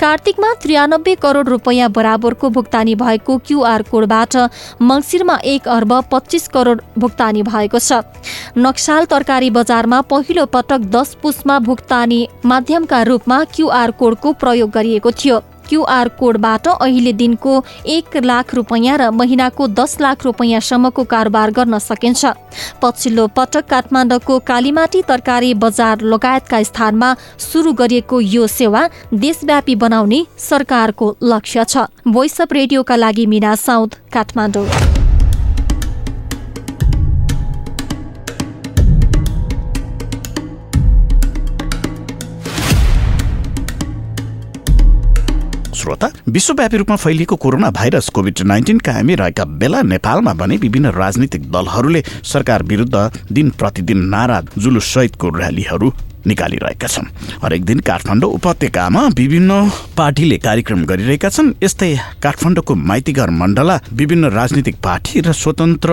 कार्तिकमा 0.00 0.52
त्रियानब्बे 0.62 1.14
करोड 1.14 1.49
रुपियाँ 1.49 1.91
बराबरको 1.91 2.49
भुक्तानी 2.50 2.95
भएको 2.95 3.38
क्युआर 3.38 3.83
कोडबाट 3.83 4.37
मङ्सिरमा 4.83 5.37
एक 5.47 5.69
अर्ब 5.69 5.93
पच्चिस 6.12 6.49
करोड 6.49 6.83
भुक्तानी 6.99 7.43
भएको 7.43 7.79
छ। 7.79 8.02
नक्साल 8.59 9.05
तरकारी 9.05 9.50
बजारमा 9.52 10.00
पहिलो 10.11 10.47
पटक 10.49 10.91
दस 10.91 11.17
पुसमा 11.23 11.59
भुक्तानी 11.61 12.26
माध्यमका 12.45 13.02
रूपमा 13.02 13.43
क्युआर 13.55 13.91
कोडको 13.93 14.33
प्रयोग 14.35 14.71
गरिएको 14.71 15.11
थियो। 15.12 15.41
क्युआर 15.69 16.09
कोडबाट 16.19 16.69
अहिले 16.69 17.12
दिनको 17.12 17.52
एक 17.87 18.16
लाख 18.25 18.54
रुपियाँ 18.54 18.99
र 18.99 19.11
महिनाको 19.12 19.69
दस 19.71 20.00
लाख 20.00 20.25
रुपियाँसम्मको 20.25 21.04
कारोबार 21.04 21.50
गर्न 21.50 21.78
सकिन्छ। 21.81 22.25
पछिल्लो 22.83 23.26
पटक 23.37 23.69
काठमाडौँको 23.71 24.38
कालीमाटी 24.47 25.02
तरकारी 25.02 25.52
बजार 25.57 26.00
लगायतका 26.04 26.62
स्थानमा 26.62 27.14
सुरु 27.40 27.73
गरिएको 27.73 28.21
यो 28.21 28.47
सेवा 28.49 28.88
देशव्यापी 29.14 29.75
बनाउने 29.76 30.25
सरकारको 30.38 31.16
लक्ष्य 31.23 31.64
छ। 31.64 31.87
भोइस 32.09 32.40
अफ 32.40 32.52
रेडियोका 32.52 32.97
लागि 32.97 33.26
मिना 33.26 33.54
साउद 33.57 33.95
काठमाडौँ। 34.12 34.91
श्रोता 45.83 46.09
विश्वव्यापी 46.29 46.77
रूपमा 46.77 46.97
फैलिएको 46.97 47.37
कोरोना 47.43 47.71
भाइरस 47.75 48.09
कोभिड 48.15 48.41
नाइन्टिन 48.47 48.79
कायमी 48.87 49.15
रहेका 49.19 49.45
बेला 49.59 49.83
नेपालमा 49.83 50.33
भने 50.39 50.57
विभिन्न 50.62 50.91
राजनीतिक 50.95 51.51
दलहरूले 51.51 52.03
सरकार 52.25 52.62
विरुद्ध 52.62 53.11
दिन 53.33 53.51
प्रतिदिन 53.59 54.07
नारा 54.09 54.41
जुलुस 54.59 54.95
सहितको 54.95 55.29
र्यालीहरू 55.29 55.93
निकालिरहेका 56.27 56.87
छन्। 56.87 57.07
हरेक 57.43 57.65
दिन 57.65 57.79
काठमाडौँ 57.83 58.31
उपत्यकामा 58.31 59.03
विभिन्न 59.19 59.51
पार्टीले 59.99 60.39
कार्यक्रम 60.39 60.85
गरिरहेका 60.87 61.29
छन्। 61.29 61.53
यस्तै 61.62 61.91
काठमाडौँको 62.23 62.75
माइतीघर 62.75 63.31
मण्डला 63.33 63.81
विभिन्न 63.93 64.31
राजनीतिक 64.31 64.77
पार्टी 64.79 65.21
र 65.21 65.33
स्वतन्त्र 65.35 65.91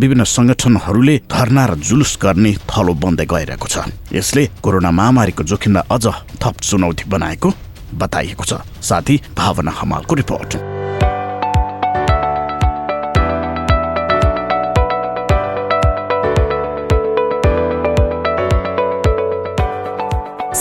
विभिन्न 0.00 0.24
संगठनहरूले 0.26 1.16
धरना 1.32 1.64
र 1.66 1.74
जुलुस 1.80 2.18
गर्ने 2.22 2.52
थलो 2.68 2.92
बन्दै 3.00 3.24
गइरहेको 3.24 3.68
छ। 3.68 3.88
यसले 4.12 4.44
कोरोना 4.60 4.90
महामारीको 4.90 5.42
जोखिमलाई 5.48 5.88
अझ 5.88 6.04
थप 6.44 6.60
चुनौती 6.60 7.08
बनाएको 7.08 7.48
बताइएको 7.94 8.44
छ। 8.44 8.54
साथी 8.82 9.20
भावना 9.36 9.70
हमालको 9.70 10.14
रिपोर्ट। 10.14 10.79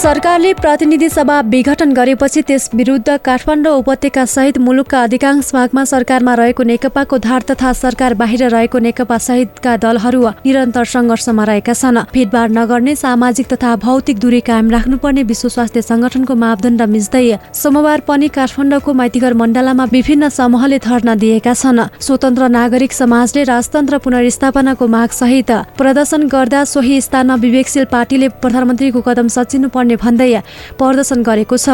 सरकारले 0.10 0.52
प्रतिनिधि 0.54 1.08
सभा 1.10 1.40
विघटन 1.46 1.92
गरेपछि 1.94 2.42
त्यस 2.42 2.70
विरुद्ध 2.76 3.16
काठमाडौँ 3.26 3.74
उपत्यका 3.80 4.24
सहित 4.26 4.58
मुलुकका 4.58 5.02
अधिकांश 5.04 5.52
भागमा 5.54 5.84
सरकारमा 5.86 6.34
रहेको 6.36 6.64
नेकपाको 6.64 7.18
धार 7.26 7.42
तथा 7.50 7.74
सरकार 7.74 8.14
बाहिर 8.22 8.44
रहेको 8.50 8.80
नेकपा 8.86 9.18
सहितका 9.18 9.76
दलहरू 9.78 10.22
निरन्तर 10.46 10.86
सङ्घर्षमा 10.94 11.44
रहेका 11.50 11.74
छन्। 11.74 12.00
भिडभाड 12.14 12.52
नगर्ने 12.58 12.96
सामाजिक 12.96 13.48
तथा 13.54 13.76
भौतिक 13.86 14.20
दूरी 14.20 14.40
कायम 14.50 14.70
राख्नुपर्ने 14.72 15.24
विश्व 15.30 15.50
स्वास्थ्य 15.50 15.82
संगठनको 15.82 16.36
मापदण्ड 16.36 16.82
मिच्दै 16.90 17.38
सोमबार 17.62 18.00
पनि 18.10 18.28
काठमाडौँको 18.34 18.94
माइतीघर 18.94 19.34
मण्डलामा 19.42 19.86
विभिन्न 19.94 20.30
समूहले 20.40 20.80
धर्ना 20.88 21.16
दिएका 21.22 21.54
छन्। 21.54 21.84
स्वतन्त्र 22.02 22.48
नागरिक 22.58 22.94
समाजले 22.94 23.44
राजतन्त्र 23.52 23.98
पुनर्स्थापनाको 24.08 24.88
माग 24.88 25.10
सहित 25.22 25.52
प्रदर्शन 25.78 26.28
गर्दा 26.34 26.64
सोही 26.74 27.00
स्थानमा 27.02 27.36
विवेकशील 27.46 27.86
पार्टीले 27.94 28.34
प्रधानमन्त्रीको 28.42 29.02
कदम 29.08 29.34
सचिनु 29.38 29.70
पर्ने 29.70 29.98
भन्दै 30.02 30.32
प्रदर्शन 30.80 31.20
गरेको 31.24 31.58
छ। 31.58 31.70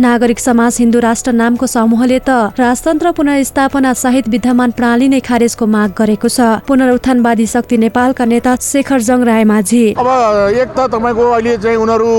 नागरिक 0.00 0.38
समाज 0.40 0.76
हिन्दू 0.80 0.98
राष्ट्र 1.00 1.32
नामको 1.32 1.66
समूहले 1.66 2.18
त 2.18 2.56
राजतन्त्र 2.56 3.12
पुनर्स्थापना 3.12 3.92
सहित 3.94 4.28
विद्यमान 4.28 4.70
प्रणाली 4.76 5.08
नै 5.08 5.20
खारेजको 5.20 5.66
माग 5.66 5.90
गरेको 5.96 6.28
छ। 6.28 6.40
पुनरुत्थानवादी 6.66 7.46
शक्ति 7.46 7.76
नेपालका 7.78 8.24
नेता 8.24 8.52
शेखर 8.60 9.00
जङ 9.00 9.22
रायमाझी। 9.24 9.84
अब 9.98 10.08
एक 10.56 10.68
त 10.72 10.78
तपाईँको 10.92 11.24
अहिले 11.30 11.56
चाहिँ 11.58 11.76
उनीहरू 11.76 12.10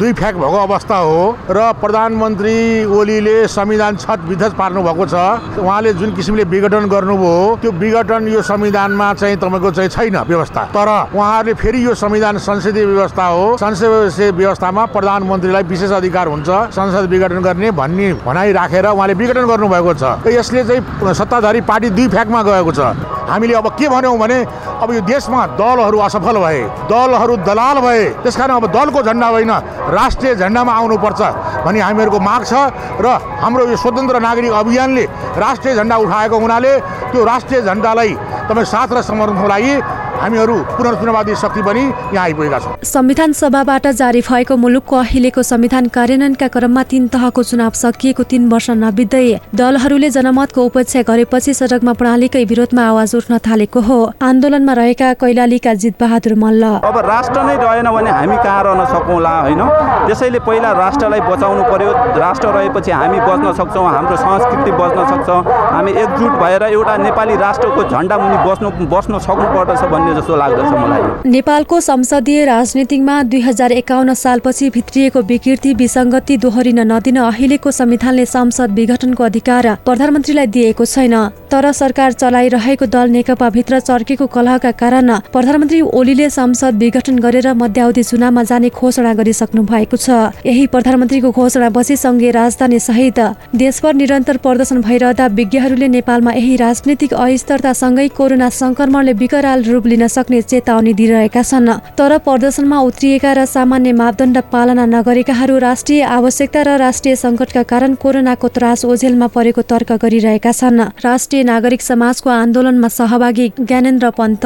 दुई 0.00 0.12
फ्याक 0.12 0.34
भएको 0.34 0.58
अवस्था 0.66 0.96
हो 0.96 1.20
र 1.50 1.58
प्रधानमन्त्री 1.82 2.56
ओलीले 2.88 3.36
संविधान 3.48 3.96
छत 3.96 4.20
विध्वस्त 4.28 4.56
पार्नु 4.56 4.82
भएको 4.82 5.04
छ। 5.06 5.14
उहाँले 5.60 5.92
जुन 5.94 6.10
किसिमले 6.16 6.44
विघटन 6.44 6.84
गर्नुभयो 6.88 7.56
त्यो 7.62 7.70
विघटन 7.72 8.28
यो 8.28 8.42
संविधानमा 8.42 9.12
चाहिँ 9.14 9.36
तपाईँको 9.36 9.70
चाहिँ 9.70 9.90
छैन 9.90 10.16
व्यवस्था। 10.28 10.62
तर 10.72 10.88
उहाँहरूले 11.14 11.54
फेरि 11.54 11.84
यो 11.84 11.94
संविधान 11.94 12.38
संसदीय 12.38 12.84
व्यवस्था 12.84 13.26
हो। 13.26 13.56
संसदीय 13.56 14.30
व्यवस्थामा 14.32 14.82
प्रधानमन्त्रीलाई 15.02 15.62
विशेष 15.66 15.90
अधिकार 15.92 16.26
हुन्छ 16.28 16.48
संसद 16.70 17.10
विघटन 17.10 17.38
गर्ने 17.42 17.70
भन्ने 17.74 18.12
भनाइ 18.22 18.52
राखेर 18.54 18.86
उहाँले 18.86 19.14
विघटन 19.18 19.46
गर्नुभएको 19.50 19.92
छ। 19.98 20.02
यसले 20.30 20.62
चाहिँ 20.64 21.14
सत्ताधारी 21.18 21.60
पार्टी 21.66 21.88
दुई 21.90 22.06
फ्याकमा 22.08 22.42
गएको 22.42 22.72
छ। 22.72 22.80
हामीले 23.26 23.54
अब 23.54 23.66
के 23.74 23.88
भन्यौँ 23.88 24.18
भने 24.18 24.38
अब 24.78 24.92
यो 24.94 25.00
देशमा 25.02 25.40
दलहरू 25.58 25.98
असफल 26.06 26.36
भए 26.38 26.62
दलहरू 26.86 27.36
दलाल 27.42 27.76
भए 27.82 28.02
त्यस 28.22 28.36
कारण 28.36 28.54
अब 28.54 28.66
दलको 28.70 29.02
झन्डा 29.02 29.26
होइन 29.26 29.50
राष्ट्रिय 29.90 30.34
झन्डामा 30.38 30.72
आउनुपर्छ 30.72 31.20
भन्ने 31.66 31.80
हामीहरूको 31.82 32.18
माग 32.20 32.42
छ 32.46 32.54
र 33.02 33.06
हाम्रो 33.42 33.66
यो 33.70 33.76
स्वतन्त्र 33.82 34.20
नागरिक 34.22 34.52
अभियानले 34.52 35.04
राष्ट्रिय 35.38 35.74
झन्डा 35.74 35.96
उठाएको 35.96 36.36
हुनाले 36.38 36.72
त्यो 37.10 37.24
राष्ट्रिय 37.24 37.60
झन्डालाई 37.62 38.14
तपाईँ 38.50 38.70
साथ 38.74 38.88
र 38.94 39.02
समर्थनको 39.02 39.48
लागि 39.48 39.74
हामीहरू 40.22 40.56
पुनर्चुनावादी 40.72 41.34
शक्ति 41.36 41.62
पनि 41.62 41.80
यहाँ 41.80 42.22
आइपुगेका 42.22 42.58
छौँ। 42.58 42.74
संविधान 42.86 43.32
सभाबाट 43.34 43.86
जारी 43.92 44.20
भएको 44.22 44.56
मुलुकको 44.56 44.96
अहिलेको 44.96 45.42
संविधान 45.42 45.86
कार्यान्वयनका 45.88 46.48
क्रममा 46.48 46.82
तीन 46.90 47.08
तहको 47.10 47.42
चुनाव 47.42 47.70
सकिएको 47.74 48.22
तीन 48.30 48.48
वर्ष 48.48 48.70
नबित्दै 48.78 49.24
दलहरूले 49.54 50.10
जनमतको 50.10 50.64
उपेक्षा 50.64 51.02
गरेपछि 51.02 51.54
सडकमा 51.54 51.92
प्रणालीकै 51.98 52.44
विरोधमा 52.44 52.82
आवाज 52.88 53.14
उठ्न 53.16 53.38
थालेको 53.46 53.80
हो। 53.82 53.98
आन्दोलनमा 54.22 54.72
रहेका 54.72 55.12
कैलालीका 55.18 55.74
जित 55.82 55.94
बहादुर 56.00 56.34
मल्ल। 56.38 56.70
अब 56.86 56.98
राष्ट्र 57.08 57.42
नै 57.42 57.56
रहेन 57.58 57.90
भने 57.90 58.10
हामी 58.12 58.36
कहाँ 58.36 58.62
रहन 58.62 58.84
सकौँला 58.94 59.34
होइन? 59.40 59.62
त्यसैले 60.06 60.38
पहिला 60.46 60.70
राष्ट्रलाई 60.78 61.20
बचाउनु 61.30 61.62
पर्यो। 61.72 61.90
राष्ट्र 62.22 62.48
रहेपछि 62.58 62.90
हामी 62.92 63.18
बच्न 63.26 63.52
सक्छौँ 63.58 63.86
हाम्रो 63.90 64.16
संस्कृति 64.22 64.70
बच्न 64.78 64.98
सक्छ। 65.10 65.28
हामी 65.74 65.92
एकजुट 66.04 66.32
भएर 66.42 66.62
एउटा 66.70 66.96
नेपाली 67.02 67.36
राष्ट्रको 67.42 67.82
झन्डा 67.90 68.18
मुनि 68.18 68.38
बस्नु 68.46 68.70
बस्न 68.94 69.18
सक्नुपर्दछ 69.26 69.84
भन्ने 69.92 70.10
जस्तो 70.14 70.36
लाग्दछ 70.36 70.72
मलाई। 70.74 71.30
नेपालको 71.30 71.80
संसदीय 71.82 72.44
राजनीतिमा 72.44 73.22
दुई 73.24 73.40
हजार 73.42 73.72
एकाउन्न 73.72 74.14
सालपछि 74.14 74.70
भित्रिएको 74.70 75.20
विकृति 75.30 75.74
विसङ्गति 75.74 76.36
दोहोरिन 76.38 76.80
नदिन 76.92 77.16
अहिलेको 77.22 77.70
संविधानले 77.72 78.26
संसद 78.26 78.70
विघटनको 78.74 79.24
अधिकार 79.24 79.74
प्रधानमन्त्रीलाई 79.84 80.46
दिएको 80.48 80.84
छैन। 80.86 81.14
तर 81.52 81.70
सरकार 81.72 82.12
चलाइरहेको 82.14 82.86
दल 82.86 83.10
नेकपा 83.10 83.48
भित्र 83.50 83.80
चर्केको 83.82 84.26
कलहका 84.28 84.70
कारण 84.82 85.08
प्रधानमन्त्री 85.32 85.80
ओलीले 85.92 86.28
संसद 86.30 86.78
विघटन 86.78 87.18
गरेर 87.18 87.52
मध्यावधि 87.54 88.02
चुनावमा 88.02 88.42
जाने 88.42 88.68
घोषणा 88.70 89.12
गरिसक्नु 89.14 89.62
भएको 89.62 89.96
छ। 89.96 90.10
यही 90.46 90.66
प्रधानमन्त्रीको 90.72 91.30
घोषणापछि 91.30 91.96
सङ्घीय 91.96 92.30
राजधानी 92.32 92.78
सहित 92.80 93.18
देशभर 93.54 93.94
निरन्तर 93.94 94.36
प्रदर्शन 94.44 94.80
भइरहँदा 94.80 95.26
विज्ञहरूले 95.38 95.88
नेपालमा 95.88 96.32
यही 96.32 96.56
राजनीतिक 96.56 97.14
अस्थिरतासँगै 97.14 98.08
कोरोना 98.16 98.48
संक्रमणले 98.52 99.12
विकराल 99.22 99.62
रूप 99.64 99.86
लिन 99.86 100.01
दिन 100.02 100.08
सक्ने 100.08 100.40
चेतावनी 100.42 100.92
दिइरहेका 100.98 101.42
छन्। 101.42 101.94
तर 101.94 102.12
प्रदर्शनमा 102.26 102.78
उत्रिएका 102.82 103.30
र 103.32 103.40
सामान्य 103.46 103.92
मापदण्ड 103.94 104.36
पालना 104.50 104.84
नगरेकाहरू 104.90 105.54
राष्ट्रिय 105.62 106.02
आवश्यकता 106.02 106.60
र 106.66 106.70
राष्ट्रिय 106.82 107.14
सङ्कटका 107.14 107.62
कारण 107.62 107.94
कोरोनाको 108.02 108.48
त्रास 108.50 108.84
ओझेलमा 108.84 109.26
परेको 109.30 109.62
तर्क 109.62 109.90
गरिरहेका 110.02 110.52
छन्। 110.52 110.80
राष्ट्रिय 111.06 111.42
नागरिक 111.46 111.82
समाजको 111.82 112.30
आन्दोलनमा 112.32 112.88
सहभागी 112.90 113.46
ज्ञानेन्द्र 113.62 114.10
पन्त। 114.18 114.44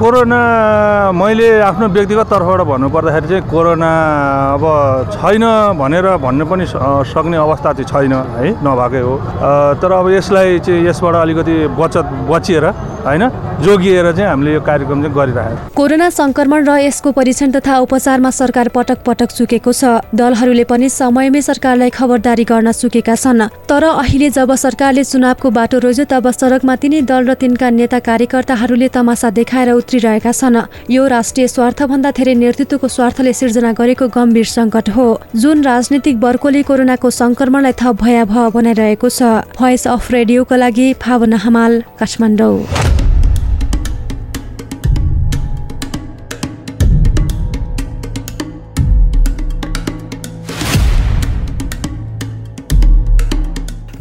कोरोना 0.00 0.40
मैले 1.12 1.48
आफ्नो 1.60 1.86
व्यक्तिगत 1.92 2.26
तर्फबाट 2.32 2.60
भन्नुपर्दाखेरि 2.66 3.28
चाहिँ 3.30 3.44
कोरोना 3.46 3.90
अब 4.56 4.64
छैन 5.12 5.44
भनेर 5.76 6.06
भन्न 6.24 6.40
पनि 6.50 6.64
सक्ने 6.66 7.36
अवस्था 7.36 7.70
चाहिँ 7.78 7.88
छैन 7.92 8.14
है 8.40 8.48
नभएकै 8.64 9.02
हो। 9.06 9.14
तर 9.76 9.92
अब 9.92 10.06
यसलाई 10.10 10.58
चाहिँ 10.64 10.88
यसबाट 10.88 11.14
अलिकति 11.14 11.56
बचत 11.76 12.06
बचिएर 12.32 12.64
होइन? 13.04 13.24
जोगिएर 13.64 14.12
चाहिँ 14.12 14.28
हामीले 14.30 14.52
यो 14.54 14.60
कार्यक्रम 14.60 14.98
चाहिँ 15.02 15.14
गरिरहेको 15.14 15.74
कोरोना 15.76 16.08
सङ्क्रमण 16.10 16.60
र 16.68 16.76
यसको 16.80 17.12
परीक्षण 17.12 17.50
तथा 17.52 17.78
उपचारमा 17.84 18.30
सरकार 18.30 18.68
पटक 18.76 18.98
पटक 19.06 19.30
चुकेको 19.32 19.72
छ। 19.72 19.84
दलहरूले 20.14 20.64
पनि 20.64 20.88
समयमै 20.88 21.40
सरकारलाई 21.40 21.90
खबरदारी 21.90 22.44
गर्न 22.44 22.72
चुकेका 22.72 23.14
छन्। 23.14 23.42
तर 23.68 23.84
अहिले 23.84 24.28
जब 24.30 24.54
सरकारले 24.54 25.04
चुनावको 25.04 25.50
बाटो 25.50 25.78
रोज्यो 25.78 26.04
तब 26.04 26.30
सडकमा 26.30 26.74
तिनै 26.76 27.00
दल 27.02 27.22
र 27.30 27.34
तिनका 27.34 27.68
नेता 27.70 27.98
कार्यकर्ताहरूले 28.08 28.88
तमासा 28.88 29.30
देखाएर 29.30 29.70
उत्रिरहेका 29.72 30.32
छन्। 30.32 30.58
यो 30.90 31.02
राष्ट्रिय 31.06 31.48
स्वार्थभन्दा 31.48 32.10
धेरै 32.10 32.34
नेतृत्वको 32.34 32.88
स्वार्थले 32.88 33.32
सिर्जना 33.32 33.72
गरेको 33.72 34.08
गम्भीर 34.08 34.46
सङ्कट 34.46 34.88
हो। 34.96 35.06
जुन 35.36 35.64
राजनीतिक 35.64 36.16
वर्गले 36.20 36.62
कोरोनाको 36.68 37.08
सङ्क्रमणलाई 37.10 37.74
थप 37.80 37.96
भयावह 38.02 38.48
बनाइरहेको 38.56 39.08
छ। 39.08 39.20
भोइस 39.56 39.86
अफ 39.88 40.10
रेडियोको 40.10 40.54
लागि 40.56 40.86
भावना 41.00 41.36
हमाल 41.44 41.72
काठमाडौँ। 41.98 42.99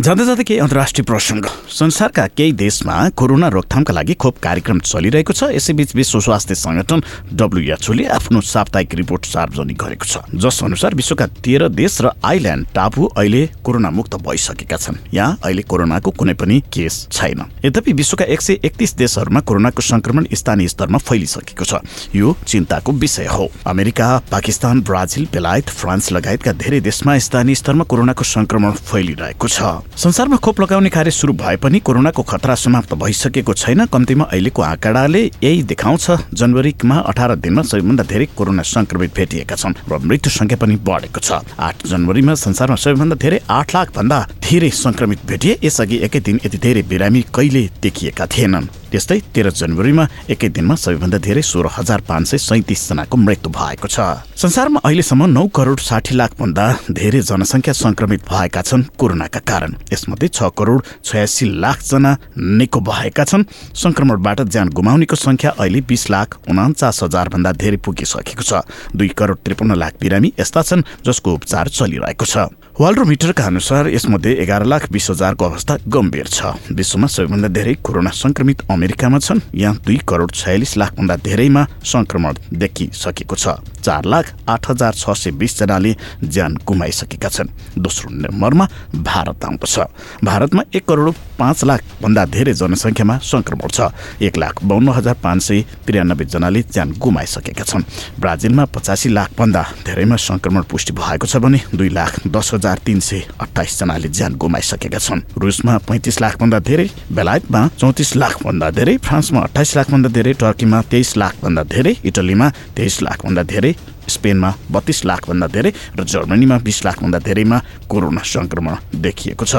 जाँदा 0.10 0.26
जाँदै 0.26 0.44
केही 0.44 0.60
अन्तर्राष्ट्रिय 0.60 1.06
प्रसङ्ग। 1.06 1.46
संसारका 1.70 2.26
केही 2.34 2.52
देशमा 2.58 3.14
कोरोना 3.14 3.48
रोकथामका 3.54 3.94
लागि 3.94 4.14
खोप 4.18 4.38
कार्यक्रम 4.42 4.80
चलिरहेको 4.82 5.34
छ। 5.38 5.54
यसैबीच 5.54 5.94
विश्व 5.94 6.20
स्वास्थ्य 6.26 6.56
संगठन 6.58 7.00
डब्लुएचओले 7.38 8.06
आफ्नो 8.18 8.42
साप्ताहिक 8.42 8.96
रिपोर्ट 8.96 9.26
सार्वजनिक 9.30 9.78
गरेको 9.78 10.06
छ। 10.10 10.26
जस 10.34 10.64
अनुसार 10.66 10.96
विश्वका 10.98 11.26
तेह्र 11.46 11.70
देश 11.70 12.02
र 12.02 12.10
आइल्यान्ड 12.26 12.66
टापु 12.74 13.06
अहिले 13.06 13.44
कोरोना 13.62 13.90
मुक्त 13.94 14.16
भइसकेका 14.18 14.78
छन्। 14.82 14.98
यहाँ 15.14 15.38
अहिले 15.46 15.62
कोरोनाको 15.70 16.10
कुनै 16.18 16.34
पनि 16.34 16.58
केस 16.74 17.14
छैन। 17.14 17.46
यद्यपि 17.70 17.94
विश्वका 17.94 18.26
एक 18.26 18.42
सय 18.42 18.58
एकतिस 18.66 18.96
देशहरूमा 18.98 19.40
कोरोनाको 19.46 19.82
संक्रमण 19.84 20.26
स्थानीय 20.34 20.68
स्तरमा 20.74 20.98
फैलिसकेको 21.06 21.66
छ। 21.70 21.86
यो 22.18 22.34
चिन्ताको 22.50 22.92
विषय 22.98 23.30
हो। 23.30 23.46
अमेरिका 23.62 24.10
पाकिस्तान 24.34 24.82
ब्राजिल 24.82 25.30
बेलायत 25.30 25.70
फ्रान्स 25.70 26.12
लगायतका 26.12 26.52
धेरै 26.58 26.82
देशमा 26.82 27.18
स्थानीय 27.22 27.62
स्तरमा 27.62 27.84
कोरोनाको 27.86 28.24
संक्रमण 28.26 28.74
फैलिरहेको 28.90 29.48
छ। 29.48 29.62
संसारमा 30.00 30.38
खोप 30.38 30.60
लगाउने 30.62 30.90
कार्य 30.90 31.12
सुरु 31.12 31.34
भए 31.34 31.56
पनि 31.60 31.80
कोरोनाको 31.84 32.24
खतरा 32.24 32.54
समाप्त 32.56 32.94
भइसकेको 32.96 33.54
छैन। 33.54 33.86
कम्तीमा 33.86 34.26
अहिलेको 34.26 34.62
आँकडाले 34.64 35.24
यही 35.44 35.64
देखाउँछ। 35.68 36.32
जनवरीमा 36.40 36.98
अठार 37.04 37.36
दिनमा 37.36 37.62
सबैभन्दा 37.68 38.04
धेरै 38.08 38.26
कोरोना 38.32 38.64
संक्रमित 38.64 39.16
भेटिएका 39.16 39.56
छन् 39.56 39.76
र 39.92 40.00
मृत्यु 40.00 40.32
संख्या 40.32 40.58
पनि 40.58 40.76
बढेको 40.88 41.20
छ। 41.20 41.44
आठ 41.60 41.84
जनवरीमा 41.84 42.34
संसारमा 42.40 42.76
सबैभन्दा 42.80 43.16
धेरै 43.20 43.40
आठ 43.52 43.76
लाख 43.76 43.92
भन्दा 43.92 44.20
धेरै 44.40 44.70
संक्रमित 44.80 45.20
भेटिए 45.28 45.60
यसअघि 45.64 45.98
एकै 46.08 46.20
दिन 46.24 46.40
यति 46.46 46.58
धेरै 46.58 46.82
बिरामी 46.88 47.26
कहिले 47.36 47.70
देखिएका 47.84 48.26
थिएनन्। 48.26 48.72
त्यस्तै 48.92 49.20
तेह्र 49.34 49.50
जनवरीमा 49.52 50.04
एकै 50.30 50.50
दिनमा 50.50 50.76
सबैभन्दा 50.76 51.18
धेरै 51.18 51.42
सोह्र 51.42 51.70
हजार 51.78 52.00
पाँच 52.10 52.28
सय 52.28 52.38
सैतिस 52.40 52.82
जनाको 52.90 53.16
मृत्यु 53.18 53.50
भएको 53.50 53.88
छ। 53.88 54.00
संसारमा 54.36 54.80
अहिलेसम्म 54.84 55.26
नौ 55.30 55.46
करोड 55.54 55.80
साठी 55.80 56.16
लाख 56.16 56.32
भन्दा 56.40 56.66
धेरै 56.92 57.22
जनसङ्ख्या 57.22 57.74
संक्रमित 57.74 58.22
भएका 58.30 58.62
छन् 58.62 58.84
कोरोनाका 59.00 59.40
कारण। 59.46 59.72
यसमध्ये 59.94 60.28
छ 60.28 60.50
करोड 60.58 60.82
छयासी 61.06 61.46
लाख 61.60 61.78
जना 61.84 62.12
निको 62.38 62.80
भएका 62.80 63.24
छन्। 63.24 63.44
संक्रमणबाट 63.76 64.42
ज्यान 64.50 64.70
गुमाउनेको 64.70 65.16
संख्या 65.16 65.52
अहिले 65.60 65.82
बिस 65.90 66.10
लाख 66.10 66.28
उनाचास 66.50 67.04
हजार 67.04 67.30
भन्दा 67.30 67.52
धेरै 67.54 67.78
पुगिसकेको 67.86 68.44
छ। 68.44 68.66
दुई 68.96 69.10
करोड 69.18 69.38
त्रिपन्न 69.46 69.76
लाख 69.76 69.94
बिरामी 70.02 70.34
यस्ता 70.40 70.62
छन् 70.62 70.88
जसको 71.06 71.34
उपचार 71.34 71.68
चलिरहेको 71.70 72.26
छ। 72.26 72.50
वाल्ड्रोमिटरका 72.80 73.44
अनुसार 73.44 73.88
यसमध्ये 73.88 74.32
एघार 74.42 74.64
लाख 74.64 74.86
बिस 74.92 75.10
हजारको 75.10 75.46
अवस्था 75.46 75.76
गम्भीर 75.92 76.28
छ। 76.28 76.56
विश्वमा 76.72 77.08
सबैभन्दा 77.12 77.48
धेरै 77.52 77.74
कोरोना 77.84 78.10
संक्रमित 78.16 78.62
अमेरिकामा 78.72 79.20
छन्। 79.20 79.40
यहाँ 79.54 79.76
दुई 79.84 79.98
करोड 80.08 80.32
छयालिस 80.32 80.78
लाखभन्दा 80.78 81.16
धेरैमा 81.20 81.66
संक्रमण 81.84 82.34
देखिसकेको 82.56 83.36
छ। 83.36 83.60
चार 83.84 84.06
लाख 84.06 84.26
आठ 84.48 84.70
हजार 84.70 84.94
छ 84.96 85.12
सय 85.12 85.32
बिसजनाले 85.36 85.96
ज्यान 86.24 86.56
गुमाइसकेका 86.64 87.30
छन्। 87.30 87.52
दोस्रो 87.76 88.10
नम्बरमा 88.16 88.66
भारत 88.96 89.46
आउँदछ। 89.46 89.76
भारतमा 90.24 90.64
एक 90.72 90.88
करोड 90.88 91.14
पाँच 91.40 91.64
लाखभन्दा 91.64 92.26
धेरै 92.32 92.54
जनसङ्ख्यामा 92.54 93.18
संक्रमण 93.20 93.68
छ। 93.68 93.92
एक 94.24 94.38
लाख 94.40 94.64
बाहन्न 94.64 94.90
हजार 94.96 95.16
पाँच 95.20 95.44
सय 95.44 95.62
त्रियानब्बेजनाले 95.84 96.62
ज्यान 96.64 96.96
गुमाइसकेका 96.96 97.64
छन्। 97.64 97.84
ब्राजिलमा 98.20 98.66
पचासी 98.72 99.10
लाखभन्दा 99.10 99.64
धेरैमा 99.84 100.16
संक्रमण 100.16 100.64
पुष्टि 100.64 100.94
भएको 100.96 101.28
छ 101.28 101.44
भने 101.44 101.60
दुई 101.76 101.90
लाख 101.92 102.28
दस 102.28 102.54
हजार 102.54 102.68
तिन 102.76 103.00
सय 103.00 103.22
अठाइसजनाले 103.40 104.10
ज्यान 104.10 104.36
गुमाइसकेका 104.36 105.00
छन्। 105.00 105.22
रुसमा 105.38 105.78
पैँतिस 105.88 106.22
लाखभन्दा 106.22 106.60
धेरै 106.60 106.88
बेलायतमा 107.12 107.62
चौतिस 107.80 108.16
लाखभन्दा 108.16 108.70
धेरै 108.72 108.98
फ्रान्समा 108.98 109.40
अठाइस 109.42 109.76
लाखभन्दा 109.78 110.10
धेरै 110.10 110.34
टर्कीमा 110.42 110.82
तेइस 110.92 111.18
लाखभन्दा 111.18 111.64
धेरै 111.64 111.94
इटलीमा 112.06 112.50
तेइस 112.78 113.02
लाखभन्दा 113.02 113.44
धेरै 113.44 113.74
स्पेनमा 114.10 114.50
बत्तीस 114.72 115.06
लाखभन्दा 115.06 115.48
धेरै 115.48 115.72
र 115.98 116.04
जर्मनीमा 116.04 116.58
बिस 116.66 116.86
लाखभन्दा 116.86 117.20
धेरैमा 117.20 117.58
कोरोना 117.90 118.22
संक्रमण 118.26 118.76
देखिएको 119.02 119.46
छ। 119.46 119.56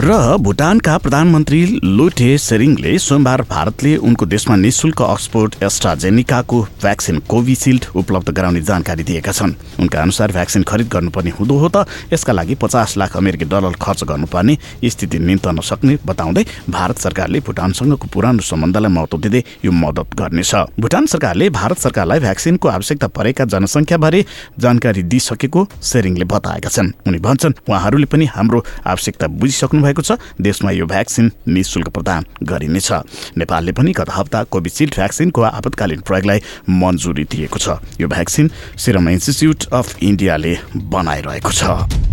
र 0.00 0.36
भुटानका 0.40 0.96
प्रधानमन्त्री 0.98 1.80
लोटे 1.84 2.36
सेरिङले 2.38 2.96
सोमबार 2.98 3.42
भारतले 3.48 3.96
उनको 3.98 4.26
देशमा 4.26 4.54
निशुल्क 4.56 5.00
अक्सफोर्ड 5.02 5.54
एस्ट्राजेनिकाको 5.62 6.60
भ्याक्सिन 6.82 7.18
कोभिसिल्ड 7.28 7.84
उपलब्ध 7.96 8.30
गराउने 8.30 8.60
जानकारी 8.62 9.02
दिएका 9.04 9.32
छन्। 9.32 9.52
उनका 9.80 10.00
अनुसार 10.02 10.32
भ्याक्सिन 10.32 10.62
खरिद 10.62 10.88
गर्नुपर्ने 10.88 11.30
हुँदो 11.38 11.58
हो 11.58 11.68
त 11.68 11.84
यसका 12.12 12.32
लागि 12.32 12.54
पचास 12.54 12.96
लाख 12.96 13.16
अमेरिकी 13.16 13.44
डलर 13.44 13.76
खर्च 13.82 14.04
गर्नुपर्ने 14.08 14.56
स्थिति 14.88 15.18
निम्तन 15.18 15.60
सक्ने 15.60 15.98
बताउँदै 16.06 16.44
भारत 16.70 16.98
सरकारले 16.98 17.40
भुटानसँगको 17.44 18.08
पुरानो 18.08 18.42
सम्बन्धलाई 18.42 18.92
महत्व 18.96 19.18
दिँदै 19.20 19.44
यो 19.64 19.72
मद्दत 19.74 20.16
गर्नेछ। 20.16 20.54
भुटान 20.80 21.06
सरकारले 21.06 21.50
भारत 21.52 21.78
सरकारलाई 21.84 22.20
भ्याक्सिनको 22.24 22.68
आवश्यकता 22.68 23.08
परेका 23.12 23.44
जनसङ्ख्याबारे 23.44 24.24
जानकारी 24.56 25.02
दिइसकेको 25.04 25.68
सेरिङले 25.84 26.24
बताएका 26.24 26.68
छन्। 26.70 26.92
उनी 27.06 27.18
भन्छन् 27.20 27.58
उहाँहरूले 27.68 28.06
पनि 28.08 28.26
हाम्रो 28.32 28.64
आवश्यकता 28.88 29.26
बुझिसक्नु 29.28 29.80
छ। 30.00 30.16
देशमा 30.40 30.70
यो 30.70 30.86
भ्याक्सिन 30.86 31.30
निशुल्क 31.48 31.88
प्रदान 31.92 32.24
गरिनेछ 32.48 33.36
नेपालले 33.36 33.72
पनि 33.76 33.92
गत 33.92 34.08
हप्ता 34.08 34.42
कोभिसिल्ड 34.48 34.94
भ्याक्सिनको 34.94 35.42
आपतकालीन 35.42 36.00
प्रयोगलाई 36.00 36.40
मन्जुरी 36.70 37.24
दिएको 37.28 37.58
छ। 37.58 37.76
यो 38.00 38.08
भ्याक्सिन 38.08 38.50
सिरम 38.78 39.08
इन्स्टिच्युट 39.08 39.68
अफ 39.72 40.02
इन्डियाले 40.02 40.56
बनाइरहेको 40.88 41.52
छ। 41.52 42.11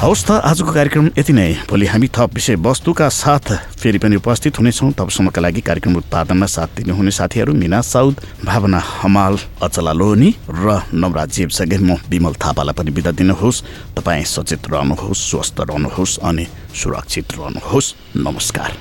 हवस् 0.00 0.24
त 0.24 0.30
आजको 0.40 0.72
कार्यक्रम 0.72 1.06
यति 1.12 1.32
नै। 1.36 1.68
भोलि 1.68 1.86
हामी 1.86 2.08
थप 2.08 2.32
विषयवस्तुका 2.32 3.08
साथ 3.12 3.76
फेरि 3.76 3.98
पनि 4.00 4.16
उपस्थित 4.16 4.56
हुनेछौँ। 4.56 4.96
तबसम्मका 4.96 5.40
लागि 5.44 5.60
कार्यक्रम 5.60 5.96
उत्पादनमा 6.00 6.46
साथ 6.48 6.80
दिनुहुने 6.80 7.10
साथीहरू 7.12 7.52
मिना 7.52 7.80
साउद 7.84 8.24
भावना 8.40 8.80
हमाल 8.80 9.36
अचला 9.60 9.92
लोहनी 9.92 10.30
र 10.48 10.80
नवराज 10.96 11.28
जेबसँगै 11.36 11.78
म 11.84 12.00
विमल 12.08 12.34
थापालाई 12.40 12.74
पनि 12.80 12.90
बिदा 12.96 13.12
दिनुहोस्। 13.12 13.62
तपाईँ 14.00 14.24
सचेत 14.24 14.72
रहनुहोस् 14.72 15.28
स्वस्थ 15.30 15.68
रहनुहोस् 15.68 16.18
अनि 16.24 16.46
सुरक्षित 16.80 17.36
रहनुहोस्। 17.36 17.94
नमस्कार। 18.16 18.72